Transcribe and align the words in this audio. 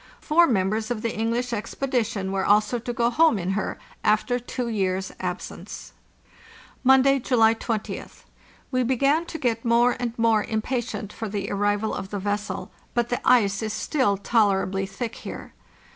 Four 0.19 0.47
members 0.47 0.89
of 0.89 1.03
the 1.03 1.15
English 1.15 1.53
expedition 1.53 2.31
were 2.31 2.43
also 2.43 2.79
to 2.79 2.91
go 2.91 3.11
home 3.11 3.37
in 3.37 3.51
her, 3.51 3.77
after 4.03 4.39
two 4.39 4.67
years' 4.67 5.11
absence. 5.19 5.93
"Monday, 6.83 7.19
July 7.19 7.53
20th. 7.53 8.23
We 8.71 8.81
begin 8.81 9.27
to 9.27 9.37
get 9.37 9.63
more 9.63 9.95
and 9.99 10.17
more 10.17 10.43
impatient 10.43 11.13
for 11.13 11.29
the 11.29 11.51
arrival 11.51 11.93
of 11.93 12.09
the 12.09 12.17
vessel, 12.17 12.71
but 12.95 13.09
the 13.09 13.21
ice 13.23 13.61
is 13.61 13.73
still 13.73 14.17
tolerably 14.17 14.87
thick 14.87 15.17
here. 15.17 15.53